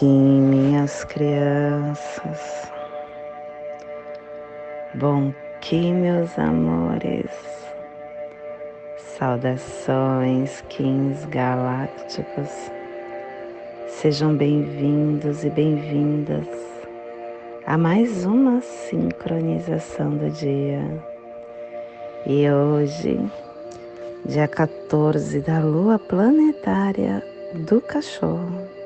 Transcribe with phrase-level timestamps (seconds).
[0.00, 2.72] Que minhas crianças,
[4.94, 7.30] bom que meus amores,
[8.96, 12.48] saudações, Kings galácticos,
[13.88, 16.48] sejam bem-vindos e bem-vindas
[17.66, 20.80] a mais uma sincronização do dia.
[22.26, 23.20] E hoje,
[24.24, 27.22] dia 14 da lua planetária
[27.52, 28.79] do cachorro,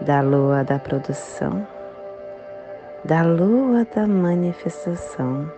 [0.00, 1.66] da lua da produção,
[3.04, 5.50] da lua da manifestação,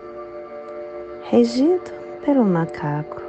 [1.29, 1.91] regido
[2.25, 3.21] pelo macaco,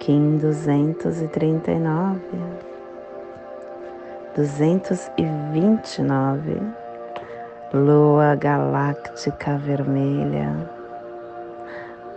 [0.00, 2.20] Kim 239,
[4.34, 6.60] 229,
[7.72, 10.68] lua galáctica vermelha,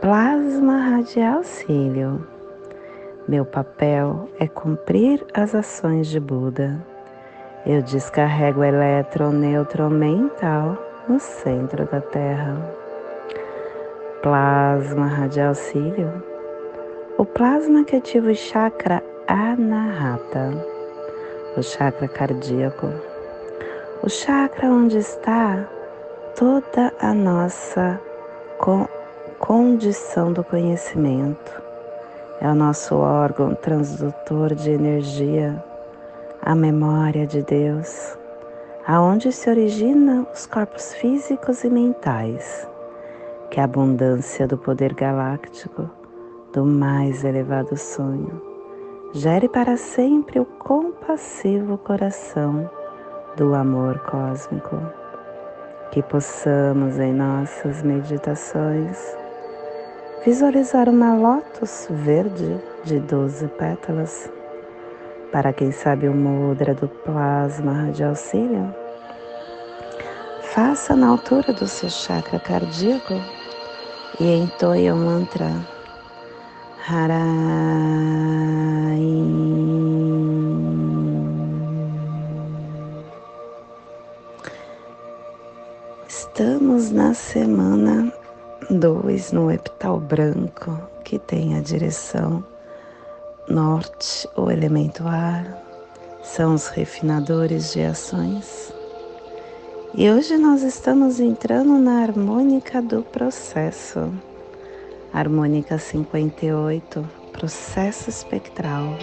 [0.02, 2.28] plasma radial cílio.
[3.28, 6.93] Meu papel é cumprir as ações de Buda
[7.66, 12.58] eu descarrego o elétron neutro mental no centro da Terra.
[14.22, 16.12] Plasma radial cílio.
[17.18, 20.52] O plasma que ativa o chakra anahata,
[21.56, 22.88] o chakra cardíaco,
[24.02, 25.66] o chakra onde está
[26.36, 28.00] toda a nossa
[29.40, 31.62] condição do conhecimento.
[32.42, 35.64] É o nosso órgão transdutor de energia
[36.46, 38.18] a memória de Deus,
[38.86, 42.68] aonde se originam os corpos físicos e mentais,
[43.50, 45.90] que a abundância do poder galáctico,
[46.52, 48.42] do mais elevado sonho,
[49.14, 52.70] gere para sempre o compassivo coração
[53.38, 54.76] do amor cósmico.
[55.92, 59.16] Que possamos em nossas meditações
[60.26, 64.30] visualizar uma lótus verde de doze pétalas
[65.34, 68.74] para quem sabe o mudra do plasma de auxílio,
[70.54, 73.16] faça na altura do seu chakra cardíaco
[74.20, 75.50] e entoie o mantra
[76.88, 77.24] Harai.
[86.08, 88.14] Estamos na semana
[88.70, 92.53] 2 no epital branco, que tem a direção
[93.48, 95.46] norte, o elemento ar,
[96.24, 98.74] são os refinadores de ações.
[99.94, 104.12] E hoje nós estamos entrando na harmônica do processo,
[105.14, 108.98] harmônica 58, processo espectral,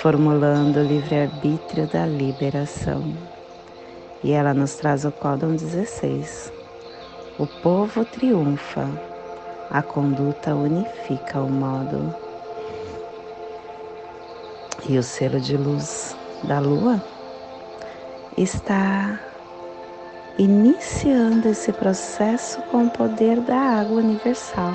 [0.00, 3.14] formulando o livre-arbítrio da liberação.
[4.24, 6.52] E ela nos traz o códon 16.
[7.38, 8.88] O povo triunfa,
[9.70, 12.25] a conduta unifica o modo
[14.88, 17.02] e o selo de luz da lua
[18.36, 19.18] está
[20.38, 24.74] iniciando esse processo com o poder da água universal.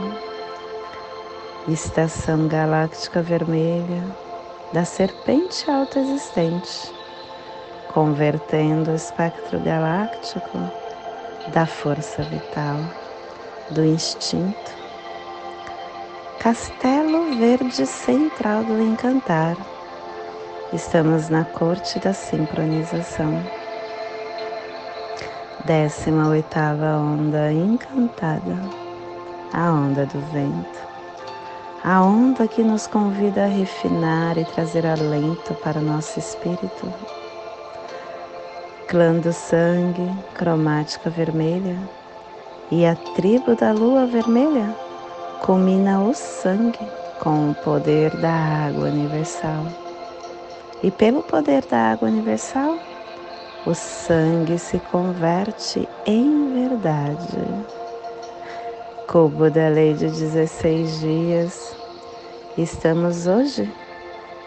[1.68, 4.04] Estação galáctica vermelha
[4.74, 6.92] da serpente autoexistente,
[7.94, 10.58] convertendo o espectro galáctico
[11.54, 12.78] da força vital,
[13.70, 14.82] do instinto.
[16.40, 19.56] Castelo Verde Central do Encantar
[20.74, 23.44] Estamos na corte da sincronização.
[25.66, 28.58] Décima oitava onda encantada,
[29.52, 30.80] a onda do vento,
[31.84, 36.94] a onda que nos convida a refinar e trazer alento para nosso espírito.
[38.88, 41.78] Clã do sangue, cromática vermelha,
[42.72, 44.74] e a tribo da lua vermelha
[45.42, 46.80] culmina o sangue
[47.20, 49.91] com o poder da água universal.
[50.84, 52.80] E pelo poder da água universal,
[53.68, 57.38] o sangue se converte em verdade.
[59.08, 61.76] Cubo da lei de 16 dias.
[62.58, 63.72] Estamos hoje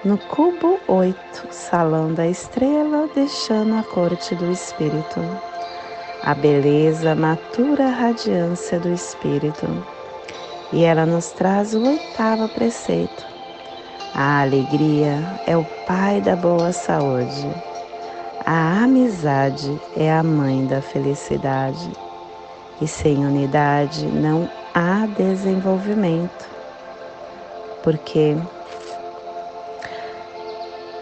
[0.04, 1.16] no cubo 8,
[1.52, 5.20] salão da estrela, deixando a corte do espírito.
[6.24, 9.66] A beleza matura a radiância do espírito.
[10.72, 13.33] E ela nos traz o oitavo preceito
[14.14, 17.50] a alegria é o pai da boa saúde.
[18.46, 21.90] A amizade é a mãe da felicidade.
[22.80, 26.48] E sem unidade não há desenvolvimento.
[27.82, 28.36] Porque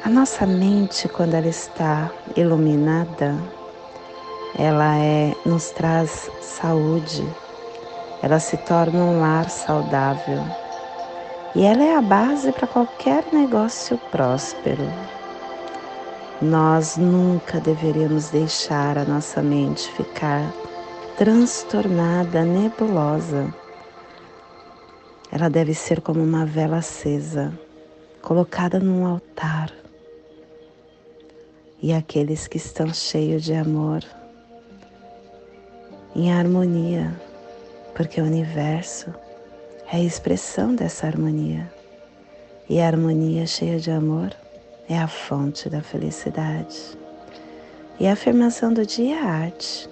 [0.02, 3.36] a nossa mente, quando ela está iluminada,
[4.58, 7.28] ela é, nos traz saúde,
[8.22, 10.61] ela se torna um lar saudável
[11.54, 14.84] e ela é a base para qualquer negócio próspero.
[16.40, 20.52] Nós nunca deveríamos deixar a nossa mente ficar
[21.16, 23.54] transtornada, nebulosa.
[25.30, 27.52] Ela deve ser como uma vela acesa,
[28.22, 29.70] colocada num altar.
[31.80, 34.02] E aqueles que estão cheios de amor,
[36.16, 37.12] em harmonia,
[37.94, 39.12] porque o universo
[39.92, 41.70] é a expressão dessa harmonia.
[42.66, 44.34] E a harmonia cheia de amor
[44.88, 46.96] é a fonte da felicidade.
[48.00, 49.86] E a afirmação do dia é arte,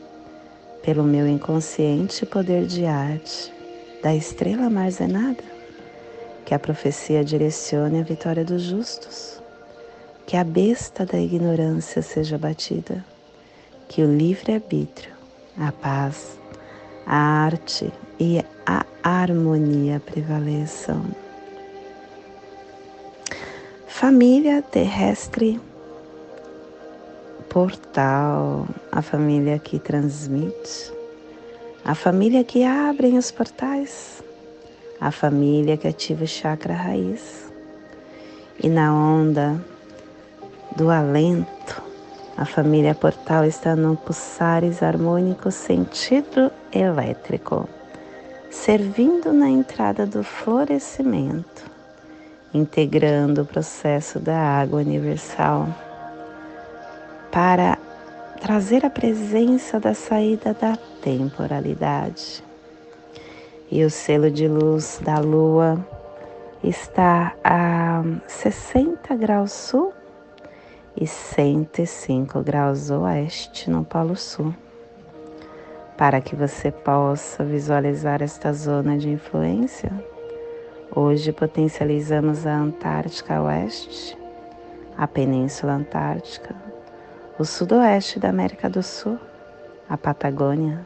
[0.83, 3.53] pelo meu inconsciente poder de arte,
[4.03, 5.45] da estrela armazenada,
[6.47, 9.39] que a profecia direcione a vitória dos justos,
[10.27, 13.05] que a besta da ignorância seja batida,
[13.87, 15.13] que o livre-arbítrio,
[15.59, 16.39] a paz,
[17.05, 21.03] a arte e a harmonia prevaleçam.
[23.89, 25.59] Família terrestre
[27.49, 30.93] portal, a família que transmite,
[31.85, 34.23] a família que abre os portais,
[35.01, 37.51] a família que ativa o chakra raiz.
[38.63, 39.59] E na onda
[40.77, 41.83] do alento,
[42.37, 47.69] a família portal está no pulsares harmônico sentido elétrico,
[48.51, 51.71] servindo na entrada do florescimento
[52.53, 55.69] integrando o processo da água universal
[57.31, 57.79] para
[58.41, 62.43] trazer a presença da saída da temporalidade.
[63.71, 65.79] E o selo de luz da lua
[66.65, 69.93] está a 60 graus sul
[71.01, 74.53] e 105 graus oeste no Polo Sul.
[76.01, 79.93] Para que você possa visualizar esta zona de influência,
[80.93, 84.19] Hoje potencializamos a Antártica Oeste,
[84.97, 86.57] a Península Antártica,
[87.39, 89.17] o Sudoeste da América do Sul,
[89.89, 90.85] a Patagônia,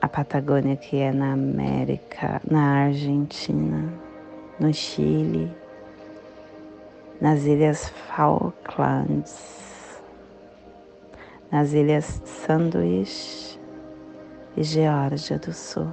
[0.00, 3.92] a Patagônia que é na América, na Argentina,
[4.60, 5.52] no Chile,
[7.20, 9.69] nas Ilhas Falklands,
[11.50, 13.58] nas Ilhas Sandwich
[14.56, 15.90] e Geórgia do Sul.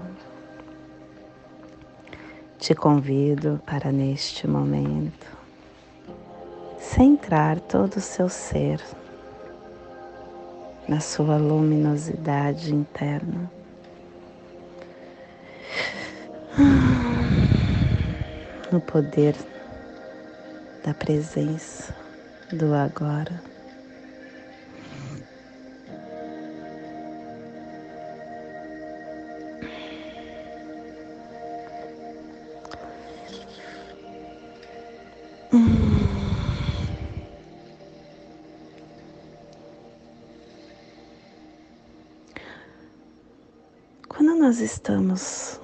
[2.59, 5.37] Te convido para neste momento
[6.79, 8.81] centrar todo o seu ser
[10.87, 13.51] na sua luminosidade interna.
[18.71, 19.35] No poder
[20.83, 21.95] da presença
[22.51, 23.46] do agora.
[44.57, 45.61] Nós estamos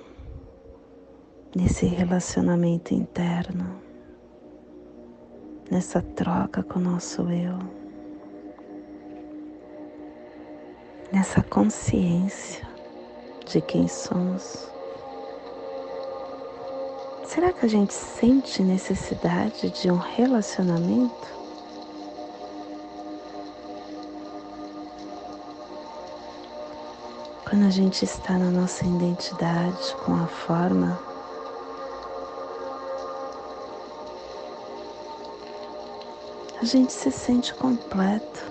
[1.56, 3.82] nesse relacionamento interno,
[5.72, 7.58] nessa troca com o nosso eu,
[11.12, 12.68] nessa consciência
[13.48, 14.72] de quem somos,
[17.26, 21.43] Será que a gente sente necessidade de um relacionamento?
[27.54, 31.00] Quando a gente está na nossa identidade com a forma
[36.60, 38.42] a gente se sente completo.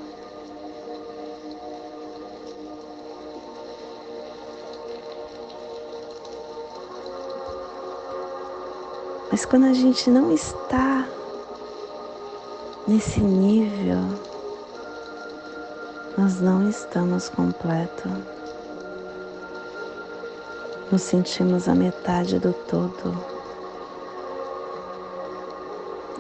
[9.33, 11.09] Mas quando a gente não está
[12.87, 13.99] nesse nível,
[16.17, 18.42] nós não estamos completos.
[20.93, 23.19] Nos sentimos a metade do todo.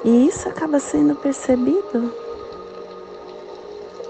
[0.05, 2.13] E isso acaba sendo percebido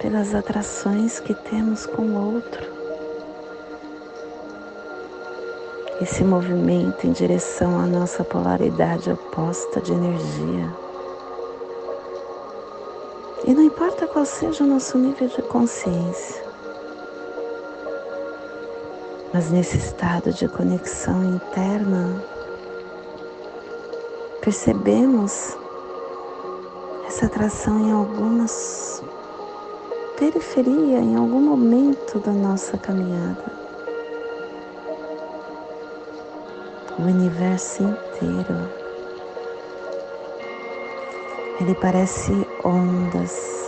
[0.00, 2.83] pelas atrações que temos com o outro.
[6.02, 10.75] esse movimento em direção à nossa polaridade oposta de energia.
[13.47, 16.42] E não importa qual seja o nosso nível de consciência,
[19.33, 22.23] mas nesse estado de conexão interna,
[24.41, 25.57] percebemos
[27.07, 29.03] essa atração em algumas
[30.19, 33.62] periferia, em algum momento da nossa caminhada.
[36.99, 38.71] o universo inteiro.
[41.61, 42.33] Ele parece
[42.65, 43.62] ondas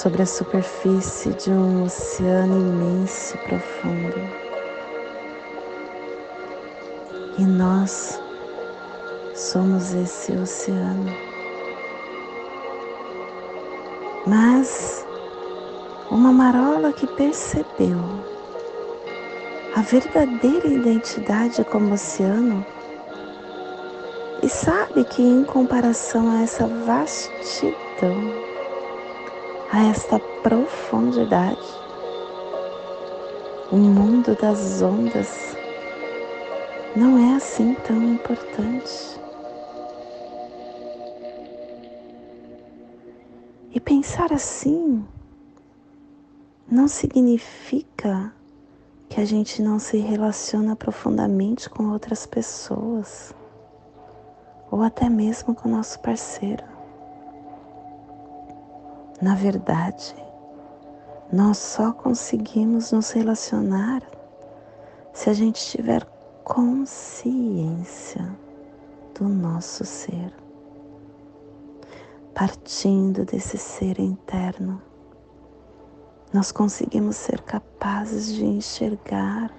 [0.00, 4.16] sobre a superfície de um oceano imenso e profundo.
[7.36, 8.18] E nós
[9.34, 11.14] somos esse oceano.
[14.26, 15.06] Mas
[16.10, 17.98] uma marola que percebeu
[19.76, 22.64] a verdadeira identidade como oceano
[24.42, 28.39] e sabe que, em comparação a essa vastidão,
[29.72, 31.60] a esta profundidade,
[33.70, 35.56] o mundo das ondas
[36.96, 39.20] não é assim tão importante.
[43.72, 45.06] E pensar assim
[46.68, 48.34] não significa
[49.08, 53.32] que a gente não se relaciona profundamente com outras pessoas
[54.68, 56.69] ou até mesmo com nosso parceiro.
[59.20, 60.14] Na verdade,
[61.30, 64.02] nós só conseguimos nos relacionar
[65.12, 66.04] se a gente tiver
[66.42, 68.26] consciência
[69.14, 70.32] do nosso ser.
[72.34, 74.80] Partindo desse ser interno,
[76.32, 79.52] nós conseguimos ser capazes de enxergar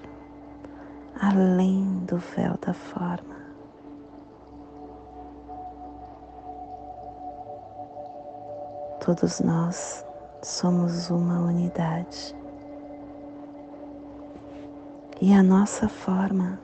[1.20, 3.41] além do véu da forma.
[9.04, 10.06] Todos nós
[10.44, 12.36] somos uma unidade.
[15.20, 16.60] E a nossa forma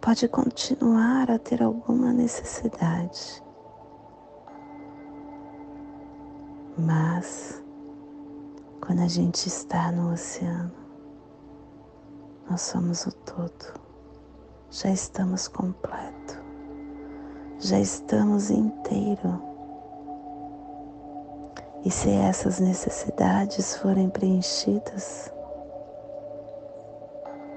[0.00, 3.40] pode continuar a ter alguma necessidade,
[6.76, 7.62] mas
[8.84, 10.72] quando a gente está no oceano,
[12.50, 13.80] nós somos o todo,
[14.72, 16.36] já estamos completo,
[17.60, 19.53] já estamos inteiro
[21.84, 25.30] e se essas necessidades forem preenchidas,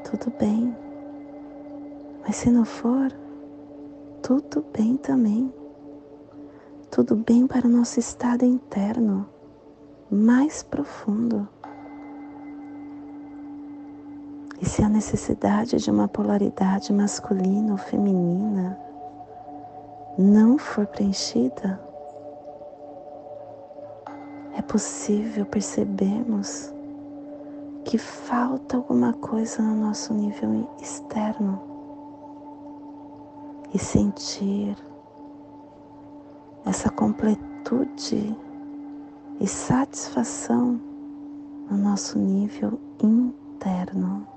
[0.03, 0.75] tudo bem.
[2.25, 3.11] Mas se não for,
[4.21, 5.53] tudo bem também.
[6.91, 9.27] Tudo bem para o nosso estado interno
[10.09, 11.47] mais profundo.
[14.59, 18.77] E se a necessidade de uma polaridade masculina ou feminina
[20.17, 21.79] não for preenchida,
[24.67, 26.73] possível percebermos
[27.85, 31.61] que falta alguma coisa no nosso nível externo
[33.73, 34.77] e sentir
[36.65, 38.37] essa completude
[39.39, 40.81] e satisfação
[41.69, 44.27] no nosso nível interno.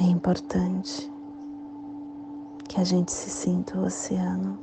[0.00, 1.19] É importante
[2.70, 4.56] que a gente se sinta o oceano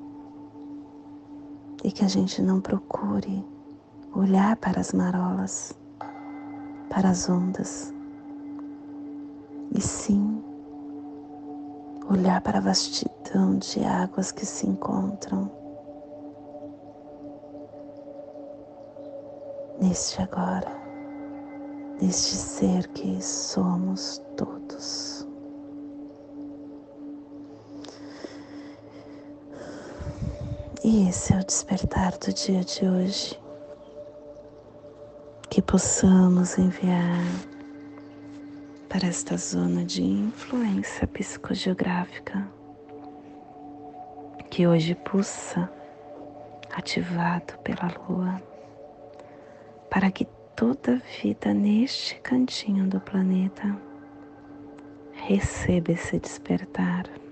[1.83, 3.45] e que a gente não procure
[4.15, 5.77] olhar para as marolas,
[6.89, 7.93] para as ondas,
[9.75, 10.41] e sim
[12.09, 15.51] olhar para a vastidão de águas que se encontram
[19.81, 20.71] neste agora,
[22.01, 25.26] neste ser que somos todos.
[30.89, 33.37] E esse é o despertar do dia de hoje.
[35.49, 37.25] Que possamos enviar
[38.87, 42.47] para esta zona de influência psicogeográfica
[44.49, 45.69] que hoje pulsa,
[46.73, 48.41] ativado pela lua,
[49.89, 50.23] para que
[50.55, 53.75] toda vida neste cantinho do planeta
[55.11, 57.26] receba esse despertar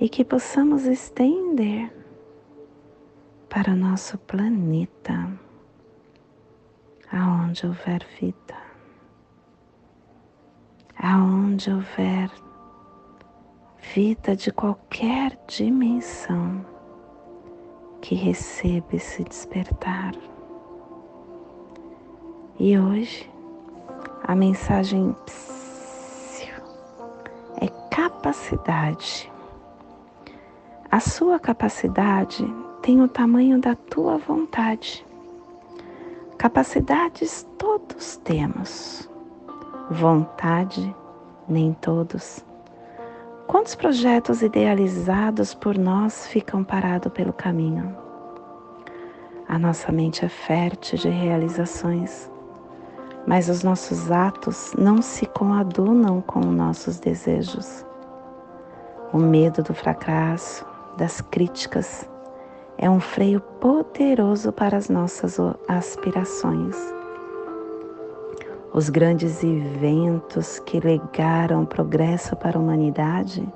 [0.00, 1.92] e que possamos estender
[3.48, 5.30] para nosso planeta,
[7.12, 8.56] aonde houver vida,
[10.98, 12.30] aonde houver
[13.94, 16.64] vida de qualquer dimensão
[18.00, 20.12] que receba esse despertar.
[22.58, 23.30] E hoje
[24.24, 25.14] a mensagem
[27.60, 29.32] é capacidade
[30.94, 32.46] a sua capacidade
[32.80, 35.04] tem o tamanho da tua vontade.
[36.38, 39.10] Capacidades todos temos,
[39.90, 40.94] vontade
[41.48, 42.46] nem todos.
[43.48, 47.92] Quantos projetos idealizados por nós ficam parados pelo caminho?
[49.48, 52.30] A nossa mente é fértil de realizações,
[53.26, 57.84] mas os nossos atos não se coadunam com nossos desejos.
[59.12, 60.64] O medo do fracasso,
[60.96, 62.08] das críticas,
[62.76, 66.76] é um freio poderoso para as nossas aspirações.
[68.72, 73.46] Os grandes eventos que legaram progresso para a humanidade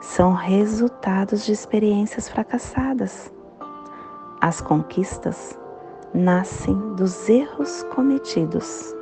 [0.00, 3.32] são resultados de experiências fracassadas.
[4.40, 5.58] As conquistas
[6.14, 8.94] nascem dos erros cometidos.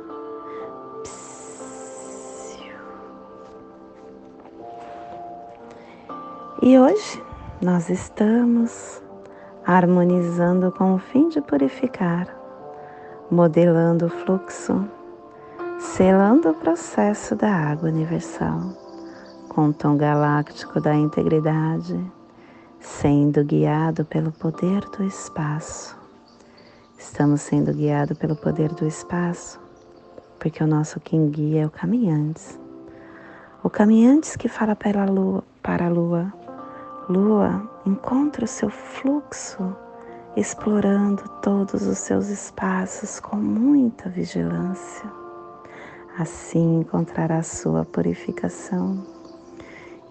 [6.63, 7.23] E hoje
[7.61, 9.01] nós estamos
[9.65, 12.27] harmonizando com o fim de purificar,
[13.31, 14.87] modelando o fluxo,
[15.79, 18.61] selando o processo da água universal
[19.49, 21.99] com o tom galáctico da integridade,
[22.79, 25.97] sendo guiado pelo poder do espaço.
[26.95, 29.59] Estamos sendo guiados pelo poder do espaço,
[30.37, 32.59] porque o nosso quem guia é o caminhantes.
[33.63, 34.77] O caminhantes que fala
[35.09, 36.31] lua, para a lua,
[37.09, 39.75] lua, encontra o seu fluxo,
[40.35, 45.09] explorando todos os seus espaços com muita vigilância.
[46.17, 49.03] Assim encontrará sua purificação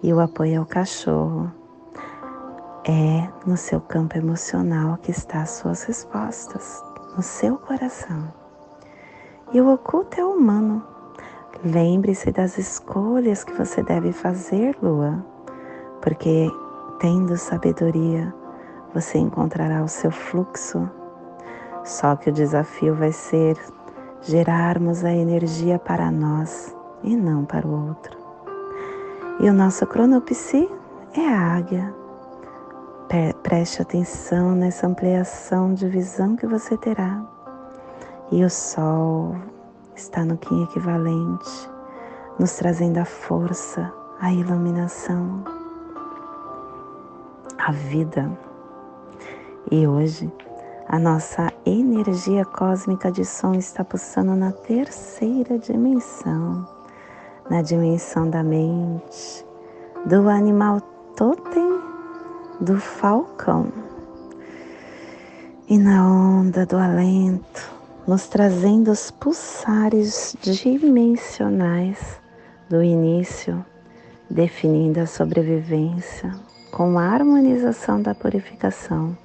[0.01, 1.51] e o apoio ao cachorro.
[2.85, 6.81] É no seu campo emocional que está as suas respostas,
[7.15, 8.33] no seu coração.
[9.53, 10.83] E o oculto é o humano.
[11.63, 15.25] Lembre-se das escolhas que você deve fazer, Lua,
[16.01, 16.49] porque
[16.99, 18.33] tendo sabedoria,
[18.93, 20.89] você encontrará o seu fluxo.
[21.83, 23.57] Só que o desafio vai ser
[24.21, 28.17] gerarmos a energia para nós e não para o outro.
[29.39, 30.69] E o nosso cronopsi
[31.13, 31.93] é a águia.
[33.41, 37.23] Preste atenção nessa ampliação de visão que você terá.
[38.31, 39.35] E o sol
[39.95, 41.69] está no Kim equivalente,
[42.37, 45.43] nos trazendo a força, a iluminação,
[47.67, 48.31] a vida.
[49.69, 50.31] E hoje,
[50.87, 56.65] a nossa energia cósmica de som está pulsando na terceira dimensão
[57.49, 59.45] na dimensão da mente,
[60.05, 60.81] do animal
[61.15, 61.81] totem
[62.59, 63.71] do falcão.
[65.69, 67.69] E na onda do alento,
[68.07, 72.21] nos trazendo os pulsares dimensionais
[72.69, 73.65] do início,
[74.29, 79.17] definindo a sobrevivência com a harmonização da purificação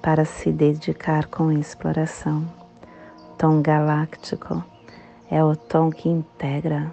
[0.00, 2.44] para se dedicar com exploração.
[3.36, 4.62] Tom galáctico
[5.30, 6.92] é o tom que integra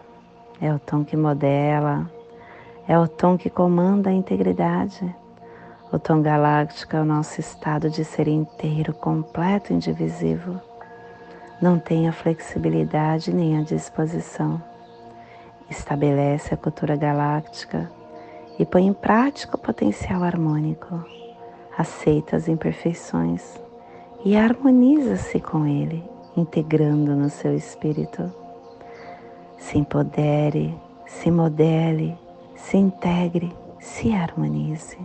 [0.61, 2.09] é o tom que modela,
[2.87, 5.15] é o tom que comanda a integridade.
[5.91, 10.59] O tom galáctico é o nosso estado de ser inteiro, completo, indivisível.
[11.61, 14.61] Não tem a flexibilidade nem a disposição.
[15.69, 17.89] Estabelece a cultura galáctica
[18.59, 21.03] e põe em prática o potencial harmônico.
[21.77, 23.59] Aceita as imperfeições
[24.25, 26.03] e harmoniza-se com ele,
[26.35, 28.31] integrando no seu espírito
[29.57, 30.73] se empodere,
[31.05, 32.17] se modele,
[32.55, 34.97] se integre, se harmonize.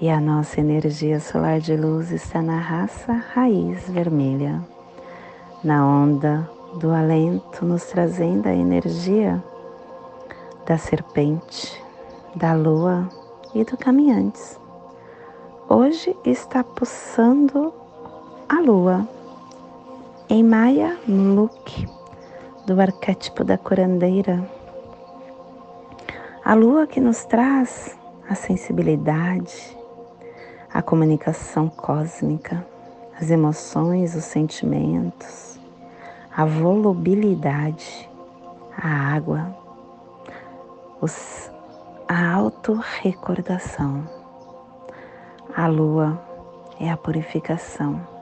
[0.00, 4.60] E a nossa energia solar de luz está na raça raiz vermelha,
[5.62, 9.42] na onda do alento, nos trazendo a energia
[10.72, 11.84] da serpente,
[12.34, 13.06] da lua
[13.54, 14.58] e do caminhantes.
[15.68, 17.74] Hoje está pulsando
[18.48, 19.06] a lua
[20.30, 21.86] em Maya Mluk
[22.64, 24.42] do arquétipo da curandeira.
[26.42, 27.94] A lua que nos traz
[28.26, 29.76] a sensibilidade,
[30.72, 32.66] a comunicação cósmica,
[33.20, 35.60] as emoções, os sentimentos,
[36.34, 38.08] a volubilidade,
[38.74, 39.61] a água,
[41.02, 41.50] os,
[42.08, 44.08] a autorrecordação.
[45.54, 46.18] A lua
[46.80, 48.12] é a purificação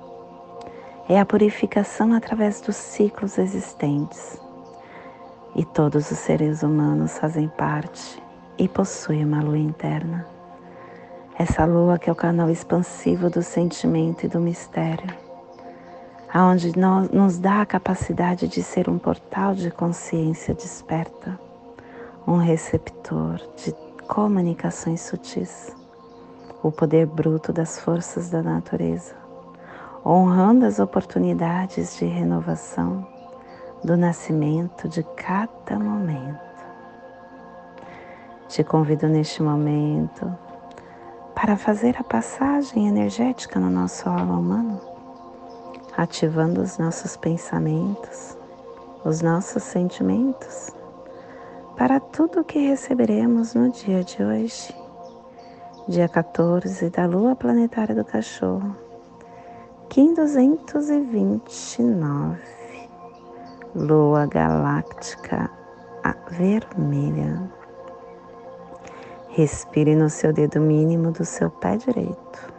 [1.10, 4.40] é a purificação através dos ciclos existentes.
[5.56, 8.22] E todos os seres humanos fazem parte
[8.56, 10.24] e possuem uma lua interna.
[11.36, 15.12] Essa lua que é o canal expansivo do sentimento e do mistério,
[16.32, 21.36] aonde nos dá a capacidade de ser um portal de consciência desperta,
[22.30, 23.74] um receptor de
[24.06, 25.76] comunicações sutis,
[26.62, 29.20] o poder bruto das forças da natureza
[30.04, 33.06] honrando as oportunidades de renovação
[33.84, 36.38] do nascimento de cada momento.
[38.48, 40.32] Te convido neste momento
[41.34, 44.80] para fazer a passagem energética no nosso alma humano,
[45.96, 48.36] ativando os nossos pensamentos,
[49.04, 50.74] os nossos sentimentos,
[51.80, 54.76] para tudo que receberemos no dia de hoje,
[55.88, 58.76] dia 14 da Lua Planetária do Cachorro,
[59.88, 62.38] Kim 229,
[63.74, 65.50] Lua Galáctica
[66.28, 67.50] Vermelha.
[69.30, 72.52] Respire no seu dedo mínimo do seu pé direito.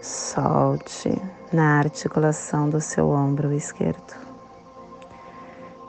[0.00, 1.20] Solte
[1.52, 4.31] na articulação do seu ombro esquerdo.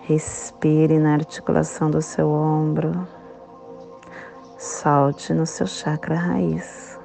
[0.06, 3.08] Respire na articulação do seu ombro.
[4.58, 7.00] Solte no seu chakra raiz.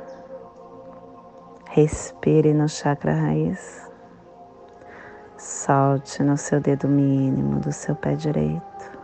[1.70, 3.88] Respire no chakra raiz.
[5.36, 8.98] Solte no seu dedo mínimo do seu pé direito.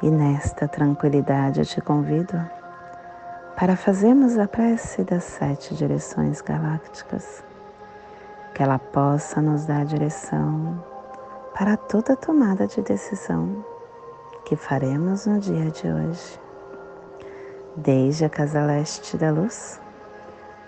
[0.00, 2.40] E nesta tranquilidade eu te convido
[3.56, 7.42] para fazermos a prece das sete direções galácticas,
[8.54, 10.95] que ela possa nos dar direção
[11.58, 13.64] para toda tomada de decisão
[14.44, 16.38] que faremos no dia de hoje.
[17.74, 19.80] Desde a casa leste da luz,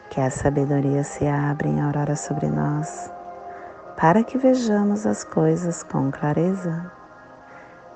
[0.08, 3.12] que a sabedoria se abra em aurora sobre nós,
[3.98, 6.90] para que vejamos as coisas com clareza.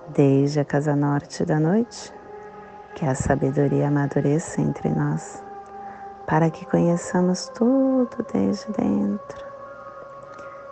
[0.09, 2.13] Desde a casa norte da noite,
[2.95, 5.43] que a sabedoria amadureça entre nós,
[6.27, 9.52] para que conheçamos tudo desde dentro,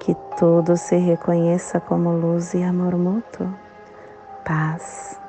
[0.00, 3.46] Que tudo se reconheça como luz e amor mútuo.
[4.46, 5.20] Paz.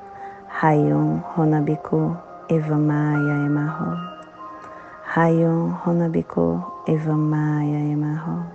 [0.48, 3.98] Rayon Honabiku Evamaya Emarro.
[5.04, 8.46] Rayon Honabiku Evamaya Emarro.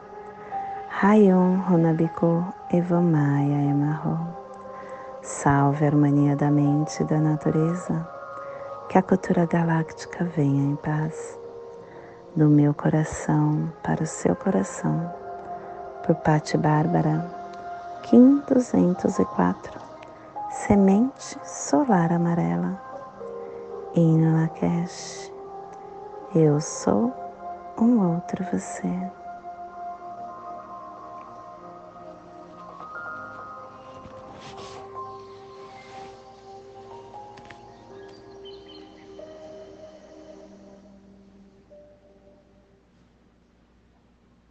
[0.88, 4.18] Rayon Honabiku Evamaya Emarro.
[5.20, 8.08] Salve a harmonia da mente e da natureza
[8.88, 11.38] que a cultura galáctica venha em paz
[12.34, 15.25] do meu coração para o seu coração.
[16.06, 17.20] Por Pati Bárbara,
[18.04, 19.80] Kim 204,
[20.52, 22.80] Semente Solar Amarela.
[23.92, 25.32] Em Lakesh,
[26.32, 27.12] eu sou
[27.76, 29.10] um outro você.